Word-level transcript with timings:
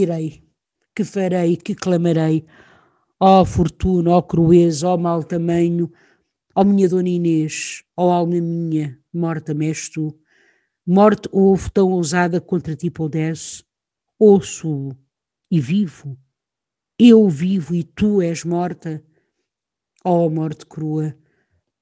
Direi, 0.00 0.42
que 0.94 1.04
farei, 1.04 1.56
que 1.56 1.74
clamarei, 1.74 2.44
ó 3.18 3.44
fortuna, 3.44 4.12
ó 4.12 4.22
crueza, 4.22 4.88
ó 4.88 4.96
mau 4.96 5.22
tamanho, 5.22 5.90
ó 6.54 6.64
minha 6.64 6.88
dona 6.88 7.08
Inês, 7.08 7.84
ó 7.96 8.10
alma 8.10 8.40
minha, 8.40 8.98
morta-me 9.12 9.66
és 9.66 9.88
tu. 9.88 10.16
Morte 10.86 11.28
houve 11.30 11.70
tão 11.70 11.92
ousada 11.92 12.40
contra 12.40 12.74
ti 12.74 12.90
pudesse, 12.90 13.62
ouço 14.18 14.96
e 15.50 15.60
vivo. 15.60 16.18
Eu 16.98 17.28
vivo 17.28 17.74
e 17.74 17.84
tu 17.84 18.20
és 18.22 18.44
morta. 18.44 19.02
Ó 20.04 20.26
oh, 20.26 20.30
morte 20.30 20.64
crua, 20.66 21.14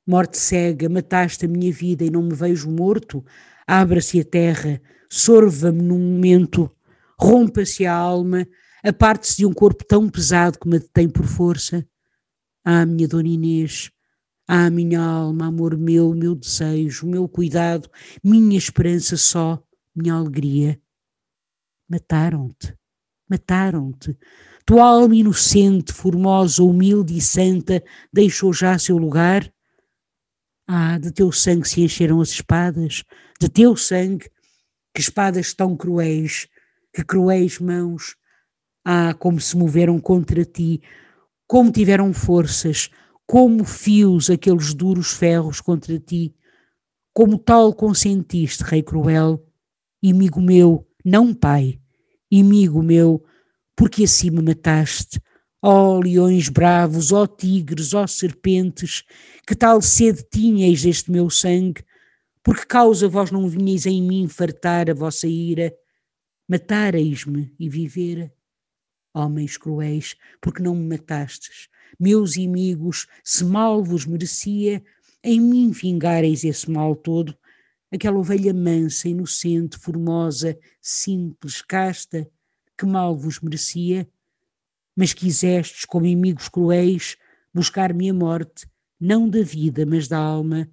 morte 0.07 0.37
cega, 0.39 0.89
mataste 0.89 1.47
a 1.47 1.49
minha 1.49 1.73
vida 1.73 2.05
e 2.05 2.11
não 2.11 2.23
me 2.23 2.35
vejo 2.35 2.69
morto. 2.69 3.25
Abra-se 3.67 4.21
a 4.21 4.25
terra, 4.25 4.81
sorva-me 5.09 5.83
num 5.83 5.99
momento, 5.99 6.71
rompa-se 7.21 7.85
a 7.87 7.95
alma, 7.95 8.47
aparte-se 8.83 9.39
de 9.39 9.47
um 9.47 9.53
corpo 9.53 9.85
tão 9.85 10.09
pesado 10.09 10.59
que 10.59 10.69
me 10.69 10.79
detém 10.79 11.09
por 11.09 11.25
força. 11.25 11.87
Ah, 12.65 12.87
minha 12.87 13.09
dona 13.09 13.29
Inês, 13.29 13.91
ah, 14.47 14.71
minha 14.71 15.01
alma, 15.01 15.47
amor 15.47 15.77
meu, 15.77 16.15
meu 16.15 16.35
desejo, 16.35 17.07
meu 17.07 17.29
cuidado, 17.29 17.91
minha 18.23 18.57
esperança 18.57 19.17
só, 19.17 19.63
minha 19.95 20.15
alegria. 20.15 20.81
Mataram-te, 21.89 22.77
mataram-te. 23.29 24.17
Tua 24.65 24.85
alma 24.85 25.17
inocente, 25.17 25.93
formosa, 25.93 26.63
humilde 26.63 27.17
e 27.17 27.21
santa 27.21 27.83
deixou 28.13 28.53
já 28.53 28.79
seu 28.79 28.99
lugar? 28.99 29.51
Ah, 30.67 30.99
de 30.99 31.11
teu 31.11 31.33
sangue 31.33 31.67
se 31.67 31.81
encheram 31.81 32.21
as 32.21 32.29
espadas, 32.29 33.03
de 33.41 33.49
teu 33.49 33.75
sangue, 33.75 34.31
que 34.95 35.01
espadas 35.01 35.55
tão 35.55 35.75
cruéis, 35.75 36.47
que 36.99 37.05
cruéis 37.05 37.61
mãos. 37.61 38.17
Ah, 38.85 39.15
como 39.15 39.41
se 39.41 39.57
moveram 39.57 40.01
contra 40.01 40.45
ti, 40.45 40.83
como 41.47 41.71
tiveram 41.71 42.13
forças, 42.13 42.91
como 43.27 43.65
fios 43.65 44.29
aqueles 44.31 44.75
duros 44.75 45.13
ferros 45.13 45.61
contra 45.61 45.99
ti, 46.01 46.35
como 47.13 47.39
tal 47.39 47.73
consentiste, 47.73 48.65
rei 48.65 48.83
cruel, 48.83 49.45
amigo 50.03 50.41
meu, 50.41 50.89
não 51.05 51.35
pai, 51.35 51.79
amigo 52.33 52.83
meu, 52.83 53.23
porque 53.77 54.05
assim 54.05 54.31
me 54.31 54.43
mataste, 54.43 55.21
ó 55.63 56.01
leões 56.01 56.49
bravos, 56.49 57.13
ó 57.13 57.27
tigres, 57.27 57.93
ó 57.95 58.07
serpentes, 58.07 59.05
que 59.47 59.55
tal 59.55 59.81
sede 59.83 60.25
tinhais 60.33 60.83
deste 60.83 61.13
meu 61.13 61.29
sangue, 61.29 61.85
porque 62.43 62.65
causa 62.65 63.07
vós 63.07 63.31
não 63.31 63.49
vinhais 63.49 63.85
em 63.87 64.03
mim 64.03 64.27
fartar 64.27 64.91
a 64.91 64.95
vossa 64.95 65.29
ira, 65.29 65.73
matareis-me 66.49 67.55
e 67.59 67.69
vivera. 67.69 68.33
Homens 69.13 69.57
cruéis, 69.57 70.17
porque 70.41 70.63
não 70.63 70.75
me 70.75 70.97
matastes, 70.97 71.69
meus 71.99 72.37
inimigos, 72.37 73.07
se 73.23 73.45
mal 73.45 73.83
vos 73.83 74.07
merecia, 74.07 74.83
em 75.23 75.41
mim 75.41 75.71
vingareis 75.71 76.45
esse 76.45 76.71
mal 76.71 76.95
todo, 76.95 77.37
aquela 77.91 78.19
ovelha 78.19 78.55
mansa, 78.55 79.09
inocente, 79.09 79.79
formosa, 79.79 80.59
simples, 80.81 81.63
casta, 81.63 82.31
que 82.77 82.87
mal 82.87 83.17
vos 83.17 83.41
merecia, 83.41 84.09
mas 84.95 85.13
quisestes, 85.13 85.85
como 85.85 86.07
inimigos 86.07 86.49
cruéis, 86.49 87.17
buscar-me 87.53 88.11
a 88.11 88.15
morte, 88.15 88.67
não 89.01 89.29
da 89.29 89.43
vida, 89.43 89.87
mas 89.87 90.09
da 90.09 90.19
alma. 90.19 90.71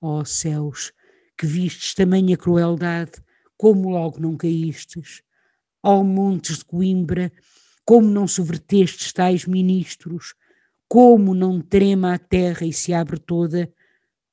Ó 0.00 0.20
oh, 0.20 0.24
céus, 0.24 0.92
que 1.36 1.46
vistes 1.46 1.94
tamanha 1.94 2.36
crueldade, 2.36 3.12
como 3.56 3.90
logo 3.90 4.20
não 4.20 4.36
caístes. 4.36 5.22
Ó 5.82 6.02
montes 6.02 6.58
de 6.58 6.64
Coimbra, 6.64 7.32
como 7.84 8.08
não 8.08 8.26
subvertestes 8.26 9.12
tais 9.12 9.46
ministros, 9.46 10.34
como 10.88 11.34
não 11.34 11.60
trema 11.60 12.14
a 12.14 12.18
terra 12.18 12.66
e 12.66 12.72
se 12.72 12.92
abre 12.92 13.18
toda, 13.18 13.72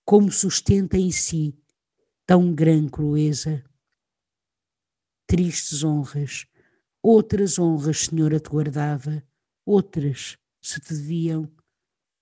como 0.06 0.32
sustenta 0.32 0.98
em 0.98 1.12
si 1.12 1.56
tão 2.26 2.54
grande 2.54 2.90
crueza. 2.90 3.64
Tristes 5.28 5.84
honras, 5.84 6.46
outras 7.02 7.60
honras, 7.60 8.06
Senhora, 8.06 8.40
te 8.40 8.50
guardava, 8.50 9.24
outras 9.66 10.38
se 10.62 10.80
te 10.80 10.94
deviam. 10.94 11.52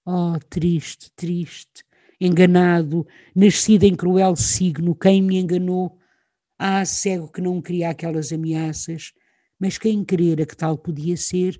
Oh, 0.05 0.37
triste, 0.49 1.11
triste, 1.15 1.83
enganado, 2.19 3.05
nascido 3.35 3.83
em 3.83 3.95
cruel 3.95 4.35
signo, 4.35 4.95
quem 4.95 5.21
me 5.21 5.37
enganou? 5.37 6.00
Ah, 6.63 6.85
cego 6.85 7.27
que 7.27 7.41
não 7.41 7.59
queria 7.59 7.89
aquelas 7.89 8.31
ameaças, 8.31 9.13
mas 9.59 9.79
quem 9.79 10.05
crera 10.05 10.45
que 10.45 10.55
tal 10.55 10.77
podia 10.77 11.17
ser, 11.17 11.59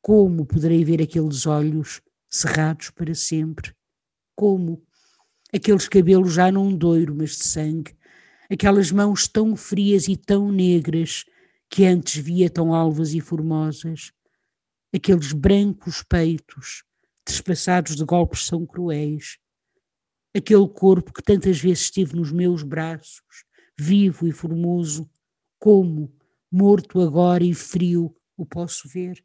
como 0.00 0.46
poderei 0.46 0.84
ver 0.84 1.02
aqueles 1.02 1.44
olhos 1.44 2.00
cerrados 2.30 2.88
para 2.90 3.16
sempre? 3.16 3.74
Como? 4.36 4.80
Aqueles 5.52 5.88
cabelos 5.88 6.34
já 6.34 6.52
não 6.52 6.72
doiro, 6.72 7.16
mas 7.16 7.30
de 7.30 7.46
sangue, 7.46 7.96
aquelas 8.48 8.92
mãos 8.92 9.26
tão 9.26 9.56
frias 9.56 10.06
e 10.06 10.16
tão 10.16 10.52
negras 10.52 11.24
que 11.68 11.84
antes 11.84 12.22
via 12.22 12.48
tão 12.48 12.72
alvas 12.72 13.12
e 13.12 13.20
formosas, 13.20 14.12
aqueles 14.94 15.32
brancos 15.32 16.04
peitos, 16.08 16.84
despassados 17.26 17.96
de 17.96 18.04
golpes 18.04 18.48
tão 18.48 18.64
cruéis, 18.64 19.36
aquele 20.32 20.68
corpo 20.68 21.12
que 21.12 21.24
tantas 21.24 21.58
vezes 21.58 21.86
estive 21.86 22.14
nos 22.14 22.30
meus 22.30 22.62
braços, 22.62 23.44
vivo 23.78 24.26
e 24.26 24.32
formoso, 24.32 25.08
como, 25.58 26.12
morto 26.50 27.00
agora 27.00 27.44
e 27.44 27.54
frio, 27.54 28.14
o 28.36 28.46
posso 28.46 28.88
ver. 28.88 29.24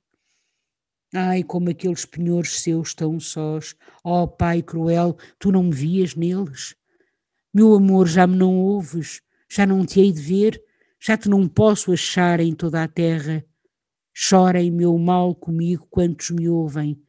Ai, 1.14 1.44
como 1.44 1.70
aqueles 1.70 2.06
penhores 2.06 2.62
seus 2.62 2.94
tão 2.94 3.20
sós, 3.20 3.76
ó 4.04 4.24
oh, 4.24 4.28
Pai 4.28 4.62
cruel, 4.62 5.18
tu 5.38 5.52
não 5.52 5.64
me 5.64 5.76
vias 5.76 6.16
neles? 6.16 6.76
Meu 7.54 7.74
amor, 7.74 8.08
já 8.08 8.26
me 8.26 8.38
não 8.38 8.58
ouves, 8.58 9.22
já 9.50 9.66
não 9.66 9.86
te 9.86 10.00
hei 10.00 10.12
de 10.12 10.22
ver, 10.22 10.64
já 11.00 11.18
te 11.18 11.28
não 11.28 11.50
posso 11.50 11.92
achar 11.92 12.40
em 12.40 12.56
toda 12.56 12.82
a 12.82 12.88
terra. 12.88 13.46
Chorem 14.14 14.72
meu 14.72 14.98
mal 14.98 15.36
comigo 15.36 15.86
quantos 15.90 16.30
me 16.32 16.48
ouvem, 16.48 17.02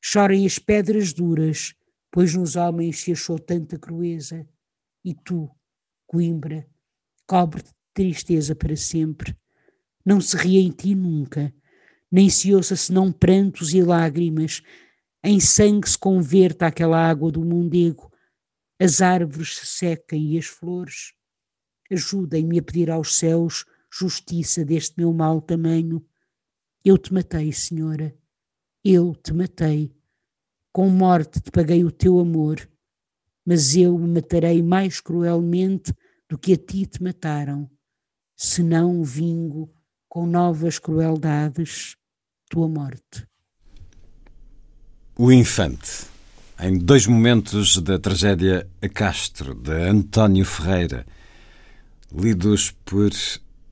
chorem 0.00 0.46
as 0.46 0.58
pedras 0.58 1.12
duras, 1.12 1.74
pois 2.10 2.34
nos 2.34 2.56
homens 2.56 3.00
se 3.00 3.12
achou 3.12 3.38
tanta 3.38 3.78
crueza. 3.78 4.48
E 5.04 5.14
tu, 5.14 5.48
Coimbra, 6.06 6.66
cobre-te 7.26 7.68
de 7.68 7.74
tristeza 7.94 8.54
para 8.54 8.76
sempre 8.76 9.36
não 10.04 10.20
se 10.20 10.36
ria 10.36 10.60
em 10.60 10.70
ti 10.70 10.94
nunca, 10.94 11.52
nem 12.10 12.28
se 12.28 12.54
ouça 12.54 12.76
senão 12.76 13.10
prantos 13.10 13.72
e 13.72 13.82
lágrimas, 13.82 14.62
em 15.22 15.40
sangue 15.40 15.88
se 15.88 15.98
converta 15.98 16.66
aquela 16.66 16.98
água 16.98 17.32
do 17.32 17.42
mundego, 17.42 18.12
as 18.78 19.00
árvores 19.00 19.56
se 19.56 19.66
secam 19.66 20.18
e 20.18 20.36
as 20.36 20.46
flores. 20.46 21.14
Ajudem-me 21.90 22.58
a 22.58 22.62
pedir 22.62 22.90
aos 22.90 23.16
céus 23.16 23.64
justiça 23.90 24.64
deste 24.64 24.94
meu 24.98 25.12
mau 25.12 25.40
tamanho. 25.40 26.04
Eu 26.84 26.98
te 26.98 27.14
matei, 27.14 27.52
Senhora, 27.52 28.14
eu 28.84 29.14
te 29.14 29.32
matei. 29.32 29.94
Com 30.72 30.90
morte 30.90 31.40
te 31.40 31.50
paguei 31.50 31.84
o 31.84 31.90
teu 31.90 32.18
amor, 32.18 32.68
mas 33.46 33.76
eu 33.76 33.96
me 33.96 34.08
matarei 34.08 34.62
mais 34.62 35.00
cruelmente 35.00 35.94
do 36.34 36.38
que 36.38 36.54
a 36.54 36.56
ti 36.56 36.84
te 36.84 37.00
mataram, 37.00 37.70
se 38.36 38.60
não 38.60 39.04
vingo 39.04 39.72
com 40.08 40.26
novas 40.26 40.80
crueldades, 40.80 41.94
tua 42.50 42.68
morte. 42.68 43.24
O 45.16 45.30
Infante, 45.30 46.06
em 46.58 46.76
dois 46.76 47.06
momentos 47.06 47.76
da 47.76 48.00
tragédia 48.00 48.68
A 48.82 48.88
Castro, 48.88 49.54
de 49.54 49.70
António 49.88 50.44
Ferreira, 50.44 51.06
lidos 52.12 52.72
por 52.84 53.12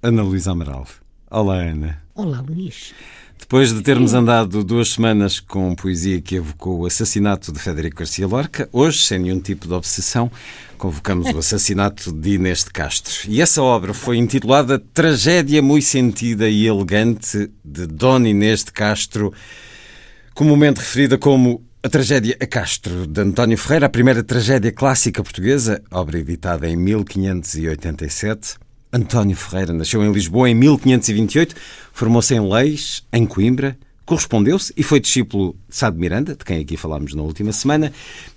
Ana 0.00 0.22
Luísa 0.22 0.52
Amaral. 0.52 0.86
Olá, 1.28 1.56
Ana. 1.56 2.00
Olá, 2.14 2.40
Luís. 2.42 2.94
Depois 3.42 3.74
de 3.74 3.82
termos 3.82 4.14
andado 4.14 4.62
duas 4.64 4.90
semanas 4.90 5.38
com 5.40 5.74
poesia 5.74 6.22
que 6.22 6.36
evocou 6.36 6.80
o 6.80 6.86
assassinato 6.86 7.52
de 7.52 7.58
Federico 7.58 7.98
Garcia 7.98 8.26
Lorca, 8.26 8.68
hoje, 8.72 9.04
sem 9.04 9.18
nenhum 9.18 9.40
tipo 9.40 9.66
de 9.66 9.74
obsessão, 9.74 10.30
convocamos 10.78 11.26
o 11.34 11.36
assassinato 11.38 12.12
de 12.12 12.36
Inês 12.36 12.64
de 12.64 12.70
Castro. 12.70 13.12
E 13.28 13.42
essa 13.42 13.60
obra 13.60 13.92
foi 13.92 14.16
intitulada 14.16 14.78
Tragédia 14.78 15.60
Muito 15.60 15.84
Sentida 15.84 16.48
e 16.48 16.66
Elegante 16.66 17.50
de 17.62 17.86
Dona 17.86 18.28
Inês 18.28 18.62
de 18.64 18.72
Castro, 18.72 19.34
comumente 20.34 20.78
referida 20.78 21.18
como 21.18 21.62
a 21.82 21.88
tragédia 21.88 22.36
A 22.40 22.46
Castro, 22.46 23.08
de 23.08 23.20
António 23.20 23.58
Ferreira, 23.58 23.86
a 23.86 23.90
primeira 23.90 24.22
tragédia 24.22 24.70
clássica 24.70 25.20
portuguesa, 25.20 25.82
obra 25.90 26.16
editada 26.16 26.68
em 26.68 26.76
1587. 26.76 28.56
António 28.92 29.34
Ferreira 29.34 29.72
nasceu 29.72 30.04
em 30.04 30.12
Lisboa 30.12 30.50
em 30.50 30.54
1528, 30.54 31.54
formou-se 31.94 32.34
em 32.34 32.40
Leis, 32.40 33.02
em 33.10 33.24
Coimbra, 33.24 33.78
correspondeu-se 34.04 34.70
e 34.76 34.82
foi 34.82 35.00
discípulo 35.00 35.56
de 35.66 35.74
Sá 35.74 35.88
de 35.88 35.98
Miranda, 35.98 36.36
de 36.36 36.44
quem 36.44 36.60
aqui 36.60 36.76
falámos 36.76 37.14
na 37.14 37.22
última 37.22 37.52
semana. 37.52 37.90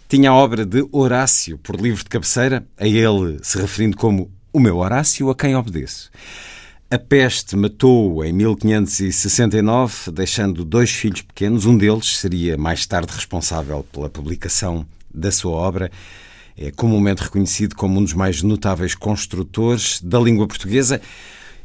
Tinha 0.07 0.29
a 0.29 0.33
obra 0.33 0.65
de 0.65 0.87
Horácio 0.93 1.57
por 1.57 1.75
livro 1.75 2.03
de 2.03 2.09
cabeceira, 2.09 2.65
a 2.77 2.87
ele 2.87 3.37
se 3.41 3.57
referindo 3.57 3.97
como 3.97 4.31
o 4.53 4.59
meu 4.59 4.77
Horácio, 4.77 5.29
a 5.29 5.35
quem 5.35 5.57
obedeço. 5.57 6.09
A 6.89 6.97
peste 6.97 7.57
matou-o 7.57 8.23
em 8.23 8.31
1569, 8.31 10.11
deixando 10.13 10.63
dois 10.63 10.91
filhos 10.91 11.23
pequenos. 11.23 11.65
Um 11.65 11.77
deles 11.77 12.17
seria 12.17 12.57
mais 12.57 12.85
tarde 12.85 13.11
responsável 13.11 13.85
pela 13.91 14.09
publicação 14.09 14.85
da 15.13 15.31
sua 15.31 15.51
obra. 15.51 15.91
É 16.57 16.71
comumente 16.71 17.23
reconhecido 17.23 17.75
como 17.75 17.99
um 17.99 18.03
dos 18.03 18.13
mais 18.13 18.41
notáveis 18.41 18.95
construtores 18.95 19.99
da 20.01 20.19
língua 20.19 20.47
portuguesa. 20.47 21.01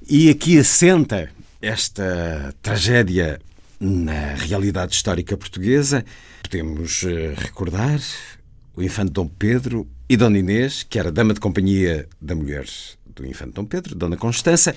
E 0.08 0.28
aqui 0.28 0.58
assenta 0.58 1.31
esta 1.62 2.54
tragédia 2.60 3.40
na 3.78 4.34
realidade 4.34 4.94
histórica 4.94 5.37
portuguesa. 5.37 6.04
Podemos 6.42 7.04
eh, 7.04 7.34
recordar 7.37 8.00
o 8.76 8.82
infante 8.82 9.12
Dom 9.12 9.28
Pedro 9.28 9.87
e 10.08 10.16
Dona 10.16 10.38
Inês, 10.38 10.82
que 10.82 10.98
era 10.98 11.12
dama 11.12 11.34
de 11.34 11.40
companhia 11.40 12.08
da 12.20 12.34
mulher 12.34 12.66
do 13.06 13.26
infante 13.26 13.52
Dom 13.52 13.64
Pedro, 13.64 13.94
Dona 13.94 14.16
Constança. 14.16 14.75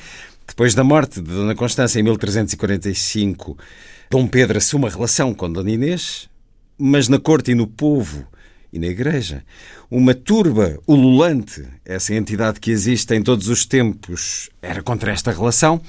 Depois 0.48 0.75
da 0.75 0.83
morte 0.83 1.21
de 1.21 1.31
Dona 1.31 1.56
Constança 1.56 2.00
em 2.00 2.04
1345, 2.04 3.57
Dom 4.09 4.27
Pedro 4.27 4.57
assume 4.57 4.86
a 4.86 4.89
relação 4.89 5.33
com 5.33 5.51
Dona 5.51 5.71
Inês, 5.71 6.30
mas 6.77 7.07
na 7.07 7.19
corte 7.19 7.51
e 7.51 7.56
no 7.56 7.66
povo 7.66 8.27
e 8.74 8.80
na 8.80 8.88
igreja. 8.88 9.44
Uma 9.90 10.16
turba 10.16 10.80
ululante, 10.88 11.64
essa 11.86 12.14
entidade 12.16 12.60
que 12.60 12.72
existe 12.72 13.14
em 13.14 13.22
todos 13.22 13.48
os 13.48 13.66
tempos, 13.66 14.50
era 14.62 14.81
contra 14.81 15.12
esta 15.12 15.31
relação. 15.31 15.80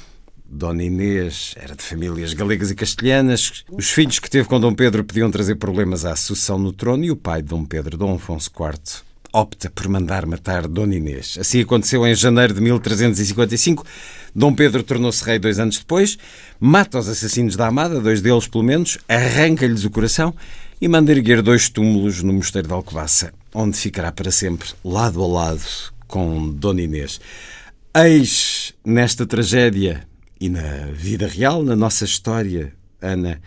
Dona 0.45 0.85
Inês 0.85 1.55
era 1.57 1.75
de 1.75 1.83
famílias 1.83 2.35
galegas 2.35 2.71
e 2.71 2.75
castelhanas. 2.75 3.65
Os 3.71 3.91
filhos 3.91 4.19
que 4.19 4.31
teve 4.31 4.47
com 4.47 4.61
Dom 4.61 4.75
Pedro 4.75 5.03
podiam 5.03 5.31
trazer 5.31 5.55
problemas 5.57 6.05
à 6.05 6.15
sucessão 6.15 6.59
no 6.59 6.73
trono 6.73 7.05
e 7.05 7.11
o 7.11 7.17
pai 7.17 7.41
de 7.41 7.49
Dom 7.49 7.65
Pedro, 7.65 7.97
Dom 7.97 8.15
Afonso 8.15 8.51
IV, 8.51 9.03
opta 9.33 9.71
por 9.71 9.89
mandar 9.89 10.27
matar 10.27 10.69
Dona 10.69 10.95
Inês. 10.95 11.39
Assim 11.41 11.63
aconteceu 11.63 12.07
em 12.07 12.15
janeiro 12.15 12.53
de 12.53 12.61
1355. 12.61 13.85
Dom 14.35 14.55
Pedro 14.55 14.83
tornou-se 14.83 15.25
rei 15.25 15.39
dois 15.39 15.59
anos 15.59 15.79
depois, 15.79 16.19
mata 16.61 16.99
os 16.99 17.09
assassinos 17.09 17.57
da 17.57 17.67
Amada, 17.67 17.99
dois 17.99 18.21
deles 18.21 18.47
pelo 18.47 18.63
menos, 18.63 18.99
arranca-lhes 19.09 19.85
o 19.85 19.91
coração 19.91 20.35
e 20.81 20.89
manda 20.89 21.13
erguer 21.13 21.43
dois 21.43 21.69
túmulos 21.69 22.23
no 22.23 22.33
mosteiro 22.33 22.69
de 22.69 22.75
Alcobaça, 22.75 23.33
onde 23.55 23.77
ficará 23.77 24.11
para 24.13 24.31
sempre 24.31 24.69
lado 24.85 25.23
a 25.23 25.27
lado 25.27 25.63
com 26.07 26.51
Dona 26.51 26.83
Inês. 26.83 27.21
Eis 27.97 28.75
nesta 28.85 29.27
tragédia 29.27 30.07
e 30.41 30.49
na 30.49 30.87
vida 30.93 31.27
real, 31.27 31.63
na 31.63 31.77
nossa 31.77 32.05
história, 32.05 32.73
Ana, 33.01 33.41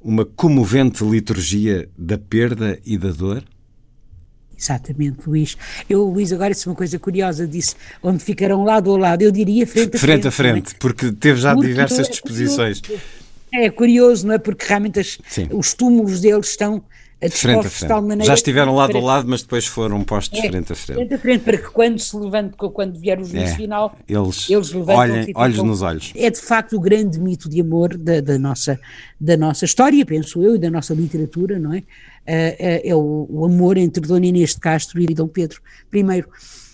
uma 0.00 0.24
comovente 0.24 1.04
liturgia 1.04 1.88
da 1.98 2.16
perda 2.16 2.78
e 2.86 2.96
da 2.96 3.10
dor? 3.10 3.42
Exatamente, 4.56 5.20
Luís. 5.26 5.56
Eu, 5.88 6.04
Luís, 6.04 6.32
agora 6.32 6.52
disse 6.52 6.66
uma 6.66 6.74
coisa 6.74 6.98
curiosa, 6.98 7.46
disse 7.46 7.76
onde 8.02 8.22
ficarão 8.22 8.64
lado 8.64 8.92
a 8.92 8.98
lado, 8.98 9.22
eu 9.22 9.30
diria 9.30 9.66
frente 9.66 9.96
a 9.96 9.98
frente. 9.98 10.00
Frente 10.00 10.28
a 10.28 10.30
frente, 10.30 10.74
é? 10.74 10.76
porque 10.78 11.12
teve 11.12 11.40
já 11.40 11.54
porque 11.54 11.68
diversas 11.68 12.08
disposições. 12.08 12.82
É 12.90 12.98
curioso, 13.70 14.26
não 14.26 14.34
é? 14.34 14.38
Porque 14.38 14.64
realmente 14.66 15.00
as, 15.00 15.18
os 15.52 15.74
túmulos 15.74 16.20
deles 16.20 16.48
estão 16.50 16.82
frente 17.30 17.66
a 17.66 17.70
frente. 17.70 18.24
Já 18.24 18.34
estiveram 18.34 18.74
lado 18.76 18.96
a 18.96 19.00
lado, 19.00 19.28
mas 19.28 19.42
depois 19.42 19.66
foram 19.66 20.04
postos 20.04 20.38
é, 20.38 20.48
frente 20.48 20.72
a 20.72 20.76
frente. 20.76 20.96
Frente 20.96 21.14
a 21.14 21.18
frente, 21.18 21.42
para 21.42 21.58
que 21.58 21.70
quando 21.70 21.98
se 21.98 22.16
levante, 22.16 22.56
quando 22.56 22.98
vier 22.98 23.18
o 23.18 23.24
juízo 23.24 23.52
é, 23.52 23.56
final, 23.56 23.96
eles, 24.08 24.48
eles 24.48 24.72
olhem, 24.74 25.32
olhos 25.34 25.62
nos 25.62 25.82
olhos. 25.82 26.12
É 26.14 26.30
de 26.30 26.40
facto 26.40 26.76
o 26.76 26.80
grande 26.80 27.18
mito 27.18 27.48
de 27.48 27.60
amor 27.60 27.96
da, 27.96 28.20
da, 28.20 28.38
nossa, 28.38 28.78
da 29.20 29.36
nossa 29.36 29.64
história, 29.64 30.06
penso 30.06 30.40
eu, 30.42 30.54
e 30.54 30.58
da 30.58 30.70
nossa 30.70 30.94
literatura, 30.94 31.58
não 31.58 31.74
é? 31.74 31.82
É 32.30 32.94
o, 32.94 33.26
o, 33.30 33.44
amor 33.46 33.78
entre 33.78 34.06
Dona 34.06 34.26
Inês 34.26 34.50
de 34.50 34.60
Castro 34.60 35.00
e 35.00 35.06
Dom 35.06 35.28
Pedro 35.28 35.62
I. 35.92 36.24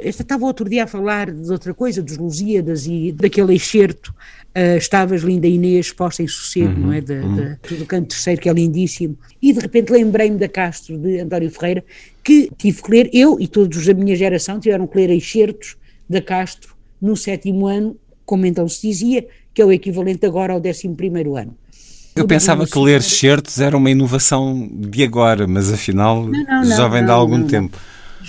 Estava 0.00 0.44
outro 0.44 0.68
dia 0.68 0.82
a 0.82 0.86
falar 0.88 1.30
de 1.30 1.48
outra 1.52 1.72
coisa, 1.72 2.02
dos 2.02 2.16
Lusíadas 2.16 2.86
e 2.86 3.12
daquele 3.12 3.54
excerto 3.54 4.12
Uh, 4.56 4.78
estavas 4.78 5.22
linda 5.22 5.48
Inês 5.48 5.90
posta 5.90 6.22
em 6.22 6.28
sossego, 6.28 6.68
uhum, 6.68 6.86
não 6.86 6.92
é? 6.92 7.00
De, 7.00 7.12
uhum. 7.14 7.56
de, 7.68 7.74
do 7.74 7.86
canto 7.86 8.10
terceiro, 8.10 8.40
que 8.40 8.48
é 8.48 8.52
lindíssimo. 8.52 9.18
E 9.42 9.52
de 9.52 9.58
repente 9.58 9.90
lembrei-me 9.90 10.38
da 10.38 10.48
Castro, 10.48 10.96
de 10.96 11.18
António 11.18 11.50
Ferreira, 11.50 11.84
que 12.22 12.48
tive 12.56 12.80
que 12.80 12.88
ler, 12.88 13.10
eu 13.12 13.36
e 13.40 13.48
todos 13.48 13.84
da 13.84 13.92
minha 13.92 14.14
geração 14.14 14.60
tiveram 14.60 14.86
que 14.86 14.96
ler 14.96 15.10
excertos 15.10 15.76
da 16.08 16.22
Castro 16.22 16.72
no 17.02 17.16
sétimo 17.16 17.66
ano, 17.66 17.96
como 18.24 18.46
então 18.46 18.68
se 18.68 18.86
dizia, 18.86 19.26
que 19.52 19.60
é 19.60 19.64
o 19.64 19.72
equivalente 19.72 20.24
agora 20.24 20.52
ao 20.52 20.60
décimo 20.60 20.94
primeiro 20.94 21.36
ano. 21.36 21.56
Eu 22.16 22.26
pensava 22.26 22.66
que 22.66 22.78
ler 22.78 23.00
excertos 23.00 23.60
era 23.60 23.76
uma 23.76 23.90
inovação 23.90 24.68
de 24.72 25.02
agora, 25.02 25.46
mas 25.46 25.72
afinal 25.72 26.24
não, 26.24 26.44
não, 26.44 26.64
já 26.64 26.86
vem 26.86 27.04
de 27.04 27.10
há 27.10 27.14
algum 27.14 27.44
tempo 27.44 27.78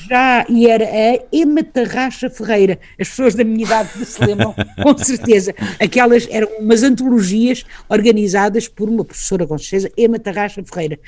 já, 0.07 0.45
e 0.49 0.67
era 0.67 0.85
a 0.85 1.25
Ema 1.31 1.63
Tarraxa 1.63 2.29
Ferreira. 2.29 2.79
As 2.99 3.09
pessoas 3.09 3.33
da 3.33 3.43
minha 3.43 3.65
idade 3.65 3.89
se 4.05 4.23
lembram, 4.23 4.53
com 4.81 4.97
certeza. 4.97 5.55
Aquelas 5.79 6.27
eram 6.29 6.47
umas 6.59 6.83
antologias 6.83 7.63
organizadas 7.89 8.67
por 8.67 8.89
uma 8.89 9.03
professora, 9.03 9.47
com 9.47 9.57
certeza, 9.57 9.91
Ema 9.97 10.19
Tarraxa 10.19 10.63
Ferreira. 10.63 10.99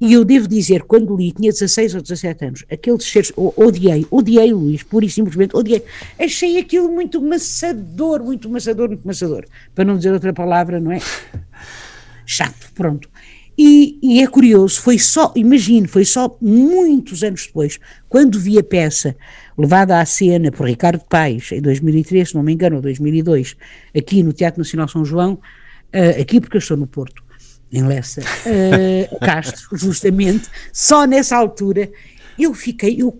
E 0.00 0.12
eu 0.12 0.24
devo 0.24 0.46
dizer, 0.46 0.82
quando 0.82 1.16
li, 1.16 1.32
tinha 1.32 1.50
16 1.50 1.96
ou 1.96 2.02
17 2.02 2.44
anos, 2.44 2.64
aqueles 2.70 3.04
seres, 3.04 3.32
odiei, 3.36 4.06
odiei 4.10 4.52
Luís, 4.52 4.84
pura 4.84 5.04
e 5.04 5.10
simplesmente 5.10 5.56
odiei. 5.56 5.82
Achei 6.16 6.56
aquilo 6.58 6.88
muito 6.88 7.20
maçador, 7.20 8.22
muito 8.22 8.48
maçador, 8.48 8.88
muito 8.88 9.04
maçador. 9.04 9.44
Para 9.74 9.84
não 9.84 9.96
dizer 9.96 10.12
outra 10.12 10.32
palavra, 10.32 10.78
não 10.78 10.92
é? 10.92 11.00
Chato, 12.30 12.70
pronto. 12.74 13.08
E, 13.56 13.98
e, 14.02 14.22
é 14.22 14.26
curioso, 14.26 14.82
foi 14.82 14.98
só, 14.98 15.32
imagino, 15.34 15.88
foi 15.88 16.04
só 16.04 16.36
muitos 16.42 17.24
anos 17.24 17.46
depois, 17.46 17.80
quando 18.06 18.38
vi 18.38 18.58
a 18.58 18.62
peça 18.62 19.16
levada 19.56 19.98
à 19.98 20.04
cena 20.04 20.52
por 20.52 20.66
Ricardo 20.66 21.02
Paes, 21.08 21.50
em 21.52 21.62
2003, 21.62 22.28
se 22.28 22.34
não 22.34 22.42
me 22.42 22.52
engano, 22.52 22.76
ou 22.76 22.82
2002, 22.82 23.56
aqui 23.96 24.22
no 24.22 24.34
Teatro 24.34 24.60
Nacional 24.60 24.86
São 24.88 25.04
João, 25.06 25.32
uh, 25.32 26.20
aqui 26.20 26.38
porque 26.38 26.58
eu 26.58 26.60
estou 26.60 26.76
no 26.76 26.86
Porto, 26.86 27.24
em 27.72 27.82
Lessa, 27.82 28.20
uh, 28.20 29.18
Castro, 29.20 29.66
justamente, 29.76 30.48
só 30.70 31.06
nessa 31.06 31.34
altura 31.34 31.90
eu 32.38 32.54
fiquei 32.54 32.96
eu 33.00 33.12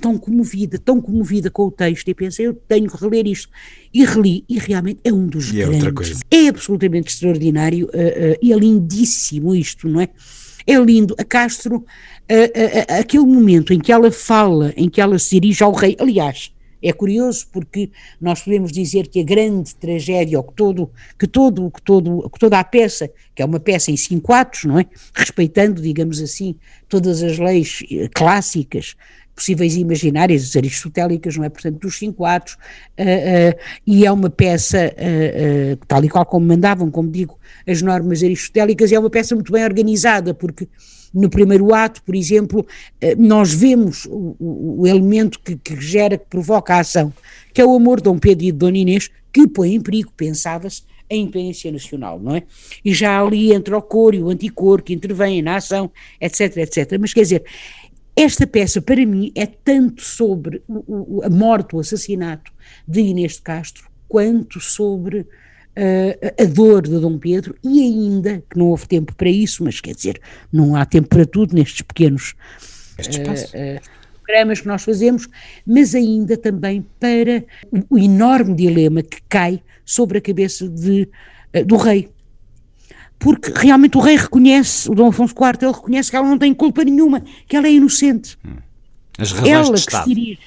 tão 0.00 0.18
comovida, 0.18 0.78
tão 0.78 1.00
comovida 1.00 1.50
com 1.50 1.64
o 1.64 1.70
texto 1.70 2.08
e 2.08 2.14
pensei, 2.14 2.46
eu 2.46 2.54
tenho 2.54 2.90
que 2.90 2.96
reler 2.96 3.26
isto. 3.26 3.48
E 3.92 4.04
reli, 4.04 4.44
e 4.48 4.58
realmente 4.58 5.00
é 5.02 5.12
um 5.12 5.26
dos 5.26 5.52
e 5.52 5.62
é 5.62 5.66
grandes. 5.66 6.20
É, 6.30 6.44
é 6.44 6.48
absolutamente 6.48 7.08
extraordinário 7.08 7.86
uh, 7.86 7.88
uh, 7.88 8.38
e 8.42 8.52
é 8.52 8.56
lindíssimo 8.56 9.54
isto, 9.54 9.88
não 9.88 10.00
é? 10.00 10.08
É 10.66 10.76
lindo. 10.78 11.14
A 11.18 11.24
Castro, 11.24 11.76
uh, 11.76 12.98
aquele 13.00 13.24
momento 13.24 13.72
em 13.72 13.78
que 13.78 13.92
ela 13.92 14.10
fala, 14.10 14.74
em 14.76 14.88
que 14.88 15.00
ela 15.00 15.18
se 15.18 15.40
dirige 15.40 15.62
ao 15.62 15.72
rei, 15.72 15.96
aliás, 15.98 16.52
é 16.82 16.92
curioso 16.92 17.46
porque 17.52 17.90
nós 18.20 18.42
podemos 18.42 18.72
dizer 18.72 19.08
que 19.08 19.20
a 19.20 19.24
grande 19.24 19.74
tragédia, 19.74 20.38
ou 20.38 20.44
que 20.44 20.54
todo, 20.54 20.90
que 21.18 21.26
todo, 21.26 21.70
que 21.70 21.82
todo, 21.82 22.30
que 22.30 22.38
toda 22.38 22.58
a 22.58 22.64
peça, 22.64 23.10
que 23.34 23.42
é 23.42 23.44
uma 23.44 23.60
peça 23.60 23.90
em 23.90 23.96
cinco 23.96 24.32
atos, 24.32 24.64
não 24.64 24.78
é? 24.78 24.86
Respeitando, 25.14 25.80
digamos 25.80 26.20
assim, 26.20 26.56
todas 26.88 27.22
as 27.22 27.38
leis 27.38 27.82
eh, 27.90 28.08
clássicas, 28.12 28.96
possíveis 29.36 29.76
e 29.76 29.80
imaginárias, 29.80 30.56
aristotélicas, 30.56 31.36
não 31.36 31.44
é? 31.44 31.50
Portanto, 31.50 31.78
dos 31.78 31.98
cinco 31.98 32.24
atos, 32.24 32.54
uh, 32.54 33.02
uh, 33.02 33.60
e 33.86 34.06
é 34.06 34.10
uma 34.10 34.30
peça, 34.30 34.94
uh, 34.96 35.76
tal 35.86 36.02
e 36.02 36.08
qual 36.08 36.24
como 36.24 36.46
mandavam, 36.46 36.90
como 36.90 37.10
digo, 37.10 37.38
as 37.68 37.82
normas 37.82 38.22
aristotélicas, 38.22 38.90
é 38.90 38.98
uma 38.98 39.10
peça 39.10 39.34
muito 39.34 39.52
bem 39.52 39.62
organizada, 39.62 40.32
porque 40.32 40.66
no 41.16 41.30
primeiro 41.30 41.74
ato, 41.74 42.02
por 42.02 42.14
exemplo, 42.14 42.66
eh, 43.00 43.14
nós 43.14 43.52
vemos 43.52 44.04
o, 44.04 44.36
o, 44.38 44.86
elemento 44.86 45.40
que, 45.40 45.56
que, 45.56 45.80
gera, 45.80 46.18
que 46.18 46.26
provoca 46.26 46.74
a 46.74 46.80
ação, 46.80 47.12
que 47.54 47.60
é 47.60 47.64
o 47.64 47.74
amor 47.74 47.98
de 47.98 48.04
Dom 48.04 48.18
Pedro 48.18 48.44
e 48.44 48.52
de 48.52 48.58
Dona 48.58 48.76
Inês, 48.76 49.10
que 49.32 49.48
põe 49.48 49.74
em 49.74 49.80
perigo, 49.80 50.12
pensava-se, 50.14 50.82
a 51.10 51.14
independência 51.14 51.70
nacional, 51.72 52.18
não 52.18 52.34
é? 52.34 52.42
E 52.84 52.92
já 52.92 53.20
ali 53.20 53.52
entra 53.52 53.78
o 53.78 53.82
cor 53.82 54.14
e 54.14 54.22
o 54.22 54.28
anticor 54.28 54.82
que 54.82 54.92
intervém 54.92 55.40
na 55.40 55.56
ação, 55.56 55.90
etc, 56.20 56.56
etc. 56.58 56.98
Mas 57.00 57.14
quer 57.14 57.22
dizer, 57.22 57.44
esta 58.14 58.46
peça, 58.46 58.82
para 58.82 59.06
mim, 59.06 59.32
é 59.34 59.46
tanto 59.46 60.02
sobre 60.02 60.62
o, 60.66 61.18
o, 61.18 61.22
a 61.22 61.30
morte, 61.30 61.76
o 61.76 61.80
assassinato 61.80 62.52
de 62.86 63.00
Inês 63.00 63.34
de 63.34 63.42
Castro, 63.42 63.88
quanto 64.08 64.60
sobre 64.60 65.26
a 66.40 66.44
dor 66.44 66.82
de 66.82 66.98
Dom 66.98 67.18
Pedro 67.18 67.54
e 67.62 67.82
ainda, 67.82 68.42
que 68.48 68.58
não 68.58 68.66
houve 68.66 68.86
tempo 68.86 69.14
para 69.14 69.28
isso, 69.28 69.62
mas 69.62 69.80
quer 69.80 69.94
dizer, 69.94 70.20
não 70.52 70.74
há 70.74 70.86
tempo 70.86 71.08
para 71.08 71.26
tudo 71.26 71.54
nestes 71.54 71.82
pequenos 71.82 72.34
uh, 72.98 73.80
programas 74.24 74.60
que 74.60 74.66
nós 74.66 74.82
fazemos, 74.82 75.28
mas 75.66 75.94
ainda 75.94 76.36
também 76.36 76.84
para 76.98 77.44
o 77.90 77.98
enorme 77.98 78.54
dilema 78.54 79.02
que 79.02 79.18
cai 79.28 79.62
sobre 79.84 80.18
a 80.18 80.20
cabeça 80.20 80.68
de, 80.68 81.08
do 81.66 81.76
rei. 81.76 82.08
Porque 83.18 83.52
realmente 83.54 83.96
o 83.96 84.00
rei 84.00 84.16
reconhece, 84.16 84.90
o 84.90 84.94
Dom 84.94 85.08
Afonso 85.08 85.34
IV, 85.34 85.58
ele 85.62 85.72
reconhece 85.72 86.10
que 86.10 86.16
ela 86.16 86.28
não 86.28 86.38
tem 86.38 86.52
culpa 86.52 86.84
nenhuma, 86.84 87.22
que 87.46 87.56
ela 87.56 87.66
é 87.66 87.72
inocente. 87.72 88.36
Hum. 88.44 88.56
As 89.18 89.32
razões 89.32 89.50
ela 89.50 89.72
de 89.72 89.80
Estado. 89.80 90.04
Se 90.04 90.14
dirige, 90.14 90.38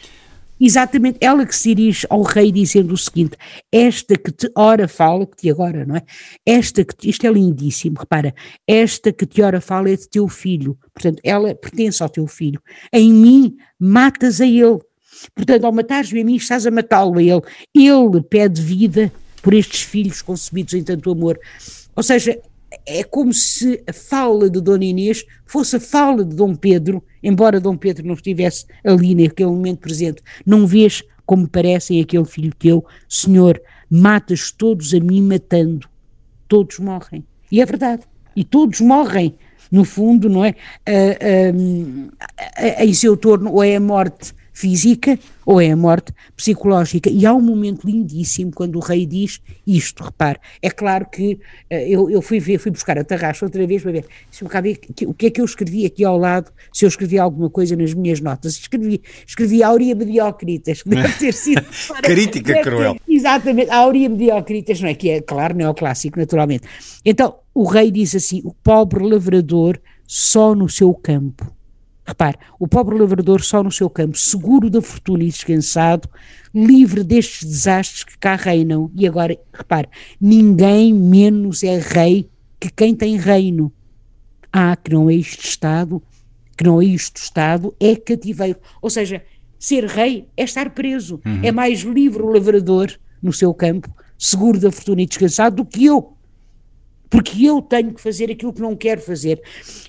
Exatamente, 0.59 1.17
ela 1.21 1.45
que 1.45 1.55
se 1.55 1.73
dirige 1.73 2.05
ao 2.09 2.21
rei 2.21 2.51
dizendo 2.51 2.93
o 2.93 2.97
seguinte: 2.97 3.37
esta 3.71 4.17
que 4.17 4.31
te 4.31 4.51
ora 4.55 4.87
fala, 4.87 5.25
que 5.25 5.37
te 5.37 5.49
agora, 5.49 5.85
não 5.85 5.95
é? 5.95 6.03
Esta 6.45 6.83
que 6.83 6.95
te, 6.95 7.09
isto 7.09 7.25
é 7.25 7.31
lindíssimo, 7.31 7.97
repara, 7.99 8.33
esta 8.67 9.11
que 9.13 9.25
te 9.25 9.41
ora 9.41 9.61
fala 9.61 9.89
é 9.89 9.95
de 9.95 10.09
teu 10.09 10.27
filho, 10.27 10.77
portanto, 10.93 11.21
ela 11.23 11.55
pertence 11.55 12.03
ao 12.03 12.09
teu 12.09 12.27
filho. 12.27 12.61
Em 12.91 13.13
mim 13.13 13.57
matas 13.79 14.41
a 14.41 14.45
ele. 14.45 14.79
Portanto, 15.35 15.65
ao 15.65 15.71
matares-me 15.71 16.21
a 16.21 16.25
mim, 16.25 16.35
estás 16.35 16.65
a 16.65 16.71
matá-lo 16.71 17.17
a 17.17 17.23
ele. 17.23 17.41
Ele 17.73 18.21
pede 18.21 18.61
vida 18.61 19.11
por 19.41 19.53
estes 19.53 19.81
filhos 19.81 20.21
concebidos 20.21 20.73
em 20.73 20.83
tanto 20.83 21.11
amor. 21.11 21.39
Ou 21.95 22.03
seja, 22.03 22.39
é 22.85 23.03
como 23.03 23.33
se 23.33 23.83
a 23.87 23.93
fala 23.93 24.49
de 24.49 24.61
Dona 24.61 24.85
Inês 24.85 25.25
fosse 25.45 25.77
a 25.77 25.79
fala 25.79 26.23
de 26.23 26.35
Dom 26.35 26.55
Pedro, 26.55 27.03
embora 27.23 27.59
Dom 27.59 27.77
Pedro 27.77 28.05
não 28.05 28.13
estivesse 28.13 28.65
ali 28.83 29.15
naquele 29.15 29.49
momento 29.49 29.79
presente. 29.79 30.21
Não 30.45 30.65
vês 30.65 31.03
como 31.25 31.47
parecem 31.47 32.01
aquele 32.01 32.25
filho 32.25 32.53
teu, 32.55 32.83
Senhor, 33.07 33.61
matas 33.89 34.51
todos 34.51 34.93
a 34.93 34.99
mim 34.99 35.21
matando. 35.21 35.87
Todos 36.47 36.79
morrem. 36.79 37.23
E 37.51 37.61
é 37.61 37.65
verdade. 37.65 38.03
E 38.35 38.43
todos 38.43 38.81
morrem. 38.81 39.35
No 39.71 39.85
fundo, 39.85 40.27
não 40.27 40.43
é? 40.43 40.55
em 42.79 42.93
seu 42.93 43.15
torno, 43.15 43.51
ou 43.51 43.63
é 43.63 43.75
a 43.75 43.79
morte 43.79 44.33
física 44.59 45.17
ou 45.45 45.61
é 45.61 45.71
a 45.71 45.75
morte 45.75 46.13
psicológica. 46.35 47.09
E 47.09 47.25
há 47.25 47.33
um 47.33 47.41
momento 47.41 47.87
lindíssimo 47.87 48.51
quando 48.53 48.75
o 48.75 48.79
rei 48.79 49.05
diz 49.05 49.41
isto, 49.65 50.03
repare, 50.03 50.37
é 50.61 50.69
claro 50.69 51.07
que 51.09 51.39
uh, 51.71 51.75
eu, 51.75 52.09
eu 52.09 52.21
fui 52.21 52.41
ver, 52.41 52.57
fui 52.59 52.69
buscar 52.69 52.97
a 52.99 53.03
tarraxa 53.05 53.45
outra 53.45 53.65
vez 53.65 53.81
para 53.81 53.93
ver, 53.93 54.05
o 55.05 55.13
que 55.13 55.27
é 55.27 55.29
que 55.29 55.39
eu 55.39 55.45
escrevi 55.45 55.85
aqui 55.85 56.03
ao 56.03 56.17
lado, 56.17 56.51
se 56.73 56.83
eu 56.83 56.89
escrevi 56.89 57.17
alguma 57.17 57.49
coisa 57.49 57.73
nas 57.75 57.93
minhas 57.93 58.19
notas. 58.19 58.55
Escrevi, 58.55 59.01
escrevi 59.25 59.63
Aurea 59.63 59.95
Mediocritas, 59.95 60.83
que 60.83 60.89
deve 60.91 61.13
ter 61.13 61.33
sido... 61.33 61.63
Crítica 62.03 62.51
é 62.51 62.61
cruel. 62.61 62.95
Ter, 62.95 63.13
exatamente, 63.13 63.71
Aurea 63.71 64.09
Mediocritas, 64.09 64.81
não 64.81 64.89
é? 64.89 64.93
Que 64.93 65.09
é, 65.09 65.21
claro, 65.21 65.55
neoclássico, 65.55 66.19
naturalmente. 66.19 66.67
Então, 67.05 67.35
o 67.53 67.63
rei 67.63 67.89
diz 67.91 68.13
assim, 68.13 68.41
o 68.43 68.53
pobre 68.53 69.07
lavrador 69.07 69.79
só 70.05 70.53
no 70.53 70.67
seu 70.67 70.93
campo 70.93 71.58
Repare, 72.09 72.39
o 72.59 72.67
pobre 72.67 72.97
lavrador 72.97 73.43
só 73.43 73.61
no 73.61 73.71
seu 73.71 73.87
campo, 73.87 74.17
seguro 74.17 74.67
da 74.67 74.81
fortuna 74.81 75.23
e 75.23 75.27
descansado, 75.27 76.09
livre 76.53 77.03
destes 77.03 77.47
desastres 77.47 78.03
que 78.03 78.17
cá 78.17 78.35
reinam. 78.35 78.89
E 78.95 79.07
agora, 79.07 79.37
repare, 79.53 79.87
ninguém 80.19 80.91
menos 80.91 81.63
é 81.63 81.77
rei 81.77 82.27
que 82.59 82.71
quem 82.71 82.95
tem 82.95 83.15
reino. 83.15 83.71
Ah, 84.51 84.75
que 84.75 84.91
não 84.91 85.07
é 85.07 85.13
isto 85.13 85.45
Estado, 85.45 86.01
que 86.57 86.63
não 86.63 86.81
é 86.81 86.85
isto 86.85 87.17
Estado, 87.17 87.75
é 87.79 87.95
cativeiro. 87.95 88.57
Ou 88.81 88.89
seja, 88.89 89.23
ser 89.59 89.85
rei 89.85 90.27
é 90.35 90.43
estar 90.43 90.71
preso. 90.71 91.21
Uhum. 91.23 91.41
É 91.43 91.51
mais 91.51 91.81
livre 91.81 92.23
o 92.23 92.31
lavrador 92.31 92.91
no 93.21 93.31
seu 93.31 93.53
campo, 93.53 93.95
seguro 94.17 94.59
da 94.59 94.71
fortuna 94.71 95.03
e 95.03 95.05
descansado, 95.05 95.57
do 95.57 95.65
que 95.65 95.85
eu, 95.85 96.17
porque 97.09 97.45
eu 97.45 97.61
tenho 97.61 97.93
que 97.93 98.01
fazer 98.01 98.29
aquilo 98.31 98.53
que 98.53 98.61
não 98.61 98.75
quero 98.75 99.01
fazer. 99.01 99.41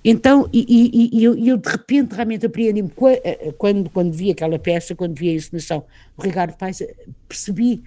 Então, 0.05 0.49
e, 0.53 0.65
e, 0.69 1.19
e 1.19 1.25
eu, 1.25 1.37
eu, 1.37 1.57
de 1.57 1.69
repente 1.69 2.15
realmente 2.15 2.47
apreendi-me, 2.47 2.91
eh, 3.03 3.21
eh, 3.25 3.55
quando, 3.59 3.91
quando 3.91 4.13
vi 4.13 4.31
aquela 4.31 4.59
peça, 4.59 4.95
quando 4.95 5.19
vi 5.19 5.29
a 5.29 5.35
encenação 5.35 5.85
do 6.17 6.25
Ricardo 6.25 6.57
Paes, 6.57 6.81
eh, 6.81 6.95
percebi, 7.29 7.83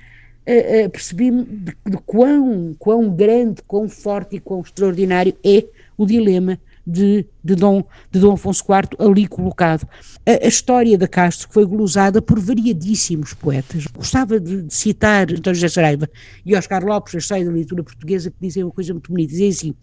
uh, 0.48 1.34
de, 1.34 1.92
de 1.92 1.98
quão, 2.06 2.76
quão 2.78 3.10
grande, 3.10 3.62
quão 3.64 3.90
forte 3.90 4.36
e 4.36 4.40
quão 4.40 4.62
extraordinário 4.62 5.36
é 5.44 5.66
o 5.98 6.06
dilema 6.06 6.60
de, 6.86 7.26
de, 7.44 7.56
Dom, 7.56 7.84
de 8.12 8.20
Dom 8.20 8.34
Afonso 8.34 8.64
IV 8.64 8.98
ali 9.00 9.28
colocado. 9.28 9.88
A, 10.26 10.46
a, 10.46 10.48
história 10.48 10.98
da 10.98 11.08
Castro 11.08 11.48
foi 11.52 11.66
glosada 11.66 12.22
por 12.22 12.40
variadíssimos 12.40 13.34
poetas. 13.34 13.86
Gostava 13.88 14.40
de, 14.40 14.64
de 14.64 14.74
citar 14.74 15.32
António 15.32 15.56
José 15.56 15.70
Saraiva 15.70 16.10
e 16.46 16.56
Oscar 16.56 16.84
Lopes, 16.84 17.16
a 17.16 17.18
história 17.18 17.46
da 17.46 17.52
literatura 17.52 17.84
portuguesa, 17.84 18.30
que 18.30 18.38
dizem 18.42 18.64
uma 18.64 18.72
coisa 18.72 18.94
muito 18.94 19.12
bonita. 19.12 19.32
Dizem 19.32 19.50
assim, 19.50 19.76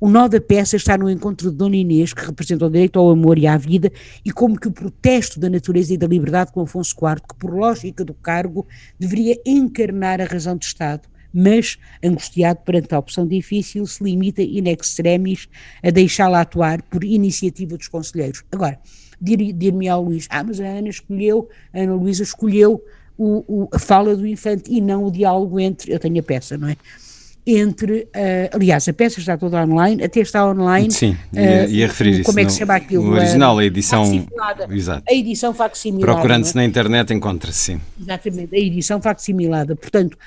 o 0.00 0.08
nó 0.08 0.28
da 0.28 0.40
peça 0.40 0.76
está 0.76 0.96
no 0.96 1.10
encontro 1.10 1.50
de 1.50 1.56
Dona 1.56 1.76
Inês, 1.76 2.14
que 2.14 2.24
representa 2.24 2.64
o 2.64 2.70
direito 2.70 2.98
ao 2.98 3.10
amor 3.10 3.36
e 3.36 3.46
à 3.46 3.58
vida, 3.58 3.92
e 4.24 4.32
como 4.32 4.58
que 4.58 4.66
o 4.66 4.72
protesto 4.72 5.38
da 5.38 5.50
natureza 5.50 5.92
e 5.92 5.98
da 5.98 6.06
liberdade 6.06 6.52
com 6.52 6.62
Afonso 6.62 6.94
IV, 6.94 7.20
que 7.28 7.34
por 7.34 7.54
lógica 7.54 8.02
do 8.02 8.14
cargo 8.14 8.66
deveria 8.98 9.38
encarnar 9.44 10.18
a 10.18 10.24
razão 10.24 10.56
de 10.56 10.64
Estado, 10.64 11.06
mas, 11.32 11.78
angustiado 12.04 12.60
perante 12.64 12.94
a 12.94 12.98
opção 12.98 13.26
difícil, 13.26 13.86
se 13.86 14.02
limita 14.02 14.42
in 14.42 14.68
extremis 14.68 15.48
a 15.82 15.90
deixá-la 15.90 16.40
atuar 16.40 16.82
por 16.82 17.04
iniciativa 17.04 17.76
dos 17.76 17.88
conselheiros. 17.88 18.42
Agora, 18.50 18.78
dir-me 19.20 19.88
ao 19.88 20.02
Luís, 20.02 20.26
ah, 20.30 20.42
mas 20.42 20.60
a 20.60 20.66
Ana 20.66 20.88
escolheu, 20.88 21.48
a 21.72 21.80
Ana 21.80 21.94
Luísa 21.94 22.22
escolheu 22.22 22.82
o, 23.16 23.44
o, 23.46 23.68
a 23.72 23.78
fala 23.78 24.16
do 24.16 24.26
infante 24.26 24.72
e 24.72 24.80
não 24.80 25.04
o 25.04 25.10
diálogo 25.10 25.60
entre, 25.60 25.92
eu 25.92 25.98
tenho 25.98 26.18
a 26.18 26.22
peça, 26.22 26.56
não 26.56 26.68
é? 26.68 26.76
Entre, 27.46 28.02
uh, 28.02 28.54
aliás, 28.54 28.86
a 28.86 28.92
peça 28.92 29.18
está 29.18 29.36
toda 29.36 29.62
online, 29.62 30.04
até 30.04 30.20
está 30.20 30.46
online. 30.46 30.90
Sim, 30.90 31.16
ia, 31.32 31.66
ia 31.66 31.86
referir 31.86 32.20
isso. 32.20 32.24
Como 32.24 32.38
é 32.38 32.44
que 32.44 32.52
se 32.52 32.58
chama 32.58 32.74
aquilo? 32.74 33.02
O 33.02 33.12
original, 33.12 33.58
a 33.58 33.64
edição. 33.64 34.26
Exato. 34.70 35.04
A 35.08 35.14
edição 35.14 35.52
facsimilada. 35.52 36.12
Procurando-se 36.12 36.52
é? 36.52 36.56
na 36.56 36.64
internet 36.64 37.12
encontra-se, 37.12 37.58
sim. 37.58 37.80
Exatamente, 38.00 38.54
a 38.54 38.58
edição 38.58 39.00
facsimilada. 39.00 39.74
Portanto, 39.74 40.18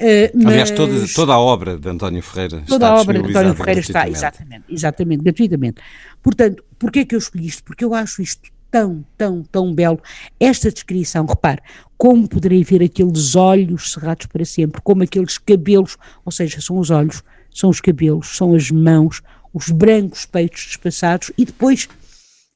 Uh, 0.00 0.46
Aliás, 0.46 0.70
toda, 0.70 0.94
toda 1.14 1.34
a 1.34 1.38
obra 1.38 1.76
de 1.76 1.86
António 1.86 2.22
Ferreira 2.22 2.62
toda 2.66 2.88
a 2.88 2.98
obra 2.98 3.22
de 3.22 3.28
António 3.28 3.54
Ferreira 3.54 3.80
está, 3.80 4.08
exatamente, 4.08 4.64
exatamente, 4.68 5.22
gratuitamente. 5.22 5.82
Portanto, 6.22 6.64
porquê 6.78 7.00
é 7.00 7.04
que 7.04 7.14
eu 7.14 7.18
escolhi 7.18 7.46
isto? 7.46 7.62
Porque 7.64 7.84
eu 7.84 7.92
acho 7.92 8.22
isto 8.22 8.50
tão, 8.70 9.04
tão, 9.18 9.42
tão 9.42 9.74
belo. 9.74 10.00
Esta 10.38 10.70
descrição, 10.70 11.26
repare, 11.26 11.60
como 11.98 12.26
poderei 12.26 12.64
ver 12.64 12.82
aqueles 12.82 13.34
olhos 13.36 13.92
cerrados 13.92 14.26
para 14.26 14.44
sempre, 14.44 14.80
como 14.80 15.02
aqueles 15.02 15.36
cabelos, 15.36 15.98
ou 16.24 16.32
seja, 16.32 16.60
são 16.60 16.78
os 16.78 16.90
olhos, 16.90 17.22
são 17.52 17.68
os 17.68 17.80
cabelos, 17.80 18.36
são 18.36 18.54
as 18.54 18.70
mãos, 18.70 19.20
os 19.52 19.68
brancos 19.70 20.24
peitos 20.24 20.64
despassados 20.66 21.32
e 21.36 21.44
depois 21.44 21.88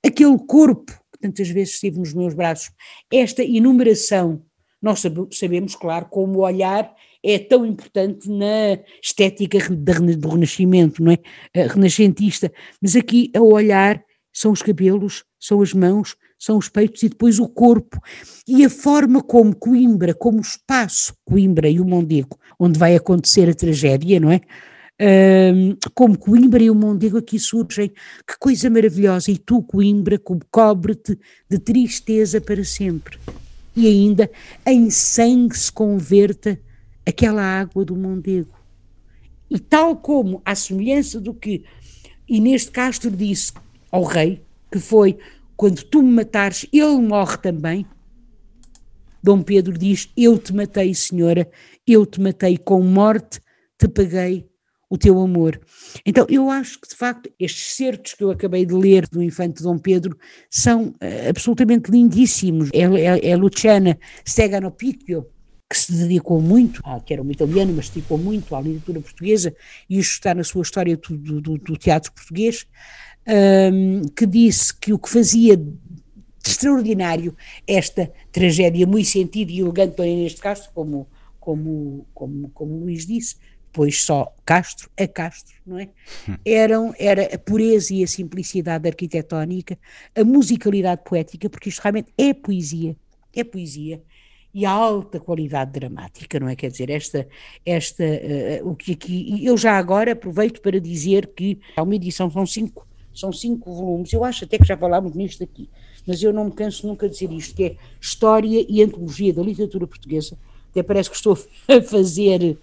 aquele 0.07 0.39
corpo 0.39 0.93
que 1.13 1.19
tantas 1.21 1.49
vezes 1.49 1.75
estive 1.75 1.99
nos 1.99 2.15
meus 2.15 2.33
braços. 2.33 2.71
Esta 3.13 3.43
enumeração, 3.43 4.43
nós 4.81 5.03
sabemos, 5.33 5.75
claro, 5.75 6.07
como 6.07 6.39
olhar 6.41 6.91
é 7.25 7.39
tão 7.39 7.65
importante 7.65 8.29
na 8.29 8.79
estética 9.03 9.59
do 9.71 10.29
Renascimento, 10.29 11.03
não 11.03 11.13
é? 11.13 11.19
Renascentista. 11.67 12.53
Mas 12.83 12.95
aqui, 12.95 13.31
a 13.35 13.41
olhar, 13.41 14.03
são 14.33 14.53
os 14.53 14.61
cabelos, 14.61 15.25
são 15.41 15.63
as 15.63 15.73
mãos, 15.73 16.17
são 16.39 16.59
os 16.59 16.69
peitos 16.69 17.03
e 17.03 17.09
depois 17.09 17.39
o 17.39 17.49
corpo. 17.49 17.99
E 18.47 18.65
a 18.65 18.71
forma 18.71 19.23
como 19.23 19.57
Coimbra, 19.57 20.13
como 20.13 20.39
o 20.39 20.43
espaço 20.43 21.15
Coimbra 21.25 21.69
e 21.69 21.81
o 21.81 21.87
Mondego, 21.87 22.37
onde 22.59 22.79
vai 22.79 22.95
acontecer 22.95 23.49
a 23.49 23.55
tragédia, 23.55 24.21
não 24.21 24.31
é? 24.31 24.41
Um, 25.01 25.77
como 25.95 26.19
Coimbra 26.19 26.63
e 26.63 26.71
o 26.71 26.75
Mondego 26.75 27.19
aqui 27.19 27.39
surgem, 27.39 27.89
que 27.89 28.39
coisa 28.39 28.69
maravilhosa! 28.69 29.31
E 29.31 29.39
tu, 29.39 29.63
Coimbra, 29.63 30.21
cobre-te 30.51 31.19
de 31.49 31.59
tristeza 31.59 32.41
para 32.41 32.63
sempre. 32.63 33.19
E 33.75 33.87
ainda 33.89 34.31
em 34.67 34.91
sangue 34.91 35.57
se 35.59 35.73
converta 35.73 36.61
aquela 37.07 37.43
água 37.43 37.85
do 37.85 37.97
Mondego. 37.97 38.55
E 39.51 39.59
tal 39.59 39.97
como, 39.97 40.41
à 40.45 40.55
semelhança 40.55 41.21
do 41.21 41.35
que 41.35 41.65
Inês 42.29 42.63
de 42.63 42.71
Castro 42.71 43.11
disse 43.11 43.53
ao 43.91 44.03
rei, 44.03 44.43
que 44.71 44.79
foi, 44.79 45.19
quando 45.57 45.83
tu 45.85 46.03
me 46.03 46.11
matares, 46.11 46.67
ele 46.73 46.97
morre 46.97 47.37
também, 47.37 47.87
Dom 49.23 49.41
Pedro 49.43 49.79
diz, 49.79 50.11
eu 50.17 50.39
te 50.39 50.55
matei, 50.55 50.95
senhora, 50.95 51.51
eu 51.87 52.05
te 52.05 52.21
matei 52.21 52.59
com 52.59 52.83
morte, 52.83 53.41
te 53.79 53.89
paguei 53.89 54.47
o 54.91 54.99
teu 54.99 55.19
amor. 55.19 55.59
Então, 56.05 56.27
eu 56.29 56.51
acho 56.51 56.79
que, 56.81 56.89
de 56.89 56.95
facto, 56.95 57.31
estes 57.41 57.75
certos 57.75 58.15
que 58.15 58.23
eu 58.23 58.31
acabei 58.31 58.67
de 58.67 58.75
ler 58.75 59.09
do 59.09 59.23
infante 59.23 59.63
Dom 59.63 59.79
Pedro 59.79 60.17
são 60.51 60.89
uh, 60.89 61.29
absolutamente 61.29 61.91
lindíssimos. 61.91 62.69
É, 62.73 62.83
é, 62.83 63.31
é 63.31 63.37
Luciana 63.37 63.99
Steganopicchio, 64.29 65.27
que 65.69 65.79
se 65.79 65.93
dedicou 65.93 66.41
muito, 66.41 66.83
que 67.05 67.13
era 67.13 67.23
uma 67.23 67.33
italiana, 67.33 67.73
mas 67.75 67.87
se 67.87 67.95
dedicou 67.95 68.19
muito 68.19 68.55
à 68.55 68.61
literatura 68.61 69.01
portuguesa, 69.01 69.55
e 69.89 69.99
isto 69.99 70.13
está 70.13 70.35
na 70.35 70.45
sua 70.45 70.63
história 70.63 70.97
do, 70.97 71.41
do, 71.41 71.59
do 71.59 71.77
teatro 71.77 72.13
português, 72.13 72.67
um, 73.27 74.03
que 74.15 74.27
disse 74.27 74.75
que 74.75 74.93
o 74.93 74.99
que 74.99 75.09
fazia 75.09 75.57
de 75.57 75.75
extraordinário 76.47 77.35
esta 77.67 78.13
tragédia 78.31 78.87
muito 78.87 79.09
sentida 79.09 79.51
e 79.51 79.61
elegante, 79.61 80.03
neste 80.03 80.41
caso, 80.41 80.71
como, 80.75 81.09
como, 81.41 82.07
como, 82.13 82.51
como 82.51 82.79
Luís 82.81 83.07
disse, 83.07 83.37
depois 83.67 84.05
só 84.05 84.33
Castro 84.45 84.89
a 84.97 85.09
Castro, 85.09 85.57
não 85.67 85.79
é? 85.79 85.89
Eram, 86.45 86.95
era 86.97 87.35
a 87.35 87.39
pureza 87.39 87.93
e 87.93 88.05
a 88.05 88.07
simplicidade 88.07 88.87
arquitetónica, 88.87 89.77
a 90.15 90.23
musicalidade 90.23 91.03
poética, 91.03 91.51
porque 91.51 91.71
isto 91.71 91.81
realmente 91.81 92.13
é 92.17 92.33
poesia, 92.33 92.95
é 93.35 93.43
poesia, 93.43 94.01
e 94.55 94.65
a 94.65 94.71
alta 94.71 95.19
qualidade 95.19 95.73
dramática, 95.73 96.39
não 96.39 96.49
é? 96.49 96.55
Quer 96.55 96.71
dizer, 96.71 96.89
esta, 96.89 97.27
esta, 97.67 98.05
uh, 98.05 98.71
o 98.71 98.77
que 98.77 98.93
aqui, 98.93 99.45
eu 99.45 99.57
já 99.57 99.77
agora 99.77 100.13
aproveito 100.13 100.61
para 100.61 100.81
dizer 100.81 101.27
que 101.35 101.59
há 101.77 101.83
uma 101.83 101.97
edição, 101.97 102.31
são 102.31 102.47
cinco, 102.47 102.87
são 103.13 103.33
cinco 103.33 103.75
volumes, 103.75 104.13
eu 104.13 104.23
acho 104.23 104.45
até 104.45 104.57
que 104.57 104.65
já 104.65 104.77
falámos 104.77 105.15
nisto 105.15 105.43
aqui, 105.43 105.69
mas 106.07 106.23
eu 106.23 106.33
não 106.33 106.45
me 106.45 106.53
canso 106.53 106.87
nunca 106.87 107.09
de 107.09 107.15
dizer 107.15 107.33
isto, 107.33 107.55
que 107.55 107.65
é 107.65 107.77
História 108.01 108.65
e 108.69 108.83
Antologia 108.83 109.35
da 109.35 109.43
Literatura 109.43 109.89
Portuguesa, 109.89 110.39
até 110.71 110.83
parece 110.83 111.11
que 111.11 111.17
estou 111.17 111.37
a 111.69 111.83
fazer 111.83 112.57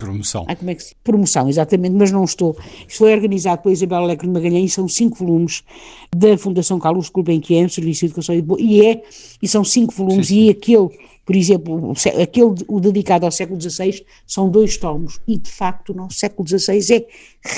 Promoção. 0.00 0.46
Ah, 0.48 0.56
como 0.56 0.70
é 0.70 0.74
que 0.74 0.82
se... 0.82 0.94
Promoção, 1.04 1.46
exatamente, 1.46 1.94
mas 1.94 2.10
não 2.10 2.24
estou. 2.24 2.56
Isto 2.88 2.98
foi 2.98 3.12
organizado 3.12 3.60
pela 3.60 3.72
Isabel 3.74 3.98
Alegre 3.98 4.26
de 4.26 4.32
Magalhães, 4.32 4.72
são 4.72 4.88
cinco 4.88 5.18
volumes 5.18 5.62
da 6.16 6.38
Fundação 6.38 6.78
Carlos 6.78 7.10
Gulbenkian, 7.10 7.68
Serviço 7.68 8.00
de 8.00 8.06
Educação 8.06 8.34
e, 8.34 8.44
e 8.58 8.86
é, 8.86 9.02
e 9.42 9.46
são 9.46 9.62
cinco 9.62 9.92
volumes, 9.92 10.28
sim, 10.28 10.34
sim. 10.34 10.46
e 10.46 10.50
aquele, 10.50 10.88
por 11.30 11.36
exemplo, 11.36 11.92
aquele 12.20 12.54
o 12.66 12.80
dedicado 12.80 13.24
ao 13.24 13.30
século 13.30 13.60
XVI 13.60 14.04
são 14.26 14.50
dois 14.50 14.76
tomos, 14.76 15.20
e 15.28 15.38
de 15.38 15.48
facto 15.48 15.90
o 15.90 15.94
nosso 15.94 16.18
século 16.18 16.48
XVI 16.48 16.96
é 16.96 17.06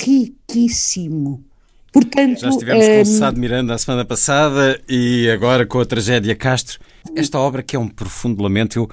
riquíssimo. 0.04 1.42
Portanto, 1.90 2.40
Já 2.40 2.50
estivemos 2.50 2.84
um... 2.86 2.94
com 2.96 3.00
o 3.00 3.06
Sá 3.06 3.30
de 3.30 3.40
Miranda 3.40 3.72
a 3.72 3.78
semana 3.78 4.04
passada 4.04 4.78
e 4.86 5.26
agora 5.30 5.64
com 5.64 5.80
a 5.80 5.86
tragédia 5.86 6.36
Castro. 6.36 6.80
Esta 7.16 7.38
obra 7.38 7.62
que 7.62 7.74
é 7.74 7.78
um 7.78 7.88
profundo 7.88 8.42
lamento, 8.42 8.78
eu 8.78 8.90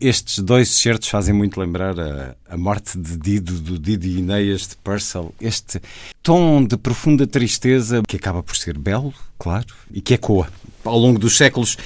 estes 0.00 0.40
dois 0.40 0.68
certos 0.68 1.08
fazem 1.08 1.32
muito 1.32 1.60
lembrar 1.60 1.98
a, 1.98 2.34
a 2.48 2.56
morte 2.56 2.98
de 2.98 3.16
Dido, 3.16 3.54
do 3.60 3.78
Didi 3.78 4.18
Ineias 4.18 4.66
de 4.66 4.76
Purcell. 4.76 5.32
Este 5.40 5.80
tom 6.24 6.64
de 6.64 6.76
profunda 6.76 7.24
tristeza 7.24 8.02
que 8.06 8.16
acaba 8.16 8.42
por 8.42 8.56
ser 8.56 8.76
belo, 8.76 9.14
claro, 9.38 9.66
e 9.92 10.00
que 10.00 10.14
ecoa 10.14 10.48
ao 10.84 10.98
longo 10.98 11.18
dos 11.18 11.36
séculos 11.36 11.76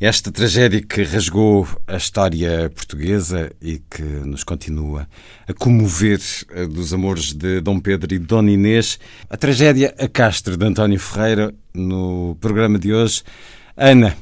esta 0.00 0.32
tragédia 0.32 0.80
que 0.80 1.02
rasgou 1.02 1.68
a 1.86 1.96
história 1.96 2.70
portuguesa 2.74 3.52
e 3.60 3.82
que 3.90 4.02
nos 4.02 4.42
continua 4.42 5.06
a 5.46 5.52
comover 5.52 6.18
eh, 6.52 6.66
dos 6.66 6.94
amores 6.94 7.34
de 7.34 7.60
Dom 7.60 7.78
Pedro 7.78 8.14
e 8.14 8.18
de 8.18 8.24
Dona 8.24 8.50
Inês. 8.50 8.98
A 9.28 9.36
tragédia 9.36 9.94
A 9.98 10.08
Castro 10.08 10.56
de 10.56 10.64
António 10.64 10.98
Ferreira 10.98 11.54
no 11.74 12.34
programa 12.40 12.78
de 12.78 12.94
hoje. 12.94 13.22
Ana, 13.76 14.16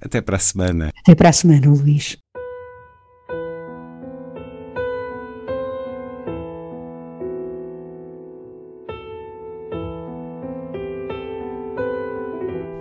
até 0.00 0.20
para 0.22 0.36
a 0.36 0.40
semana. 0.40 0.90
Até 0.98 1.14
para 1.14 1.28
a 1.28 1.32
semana, 1.32 1.68
Luís. 1.68 2.16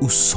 o 0.07 0.09
som 0.09 0.36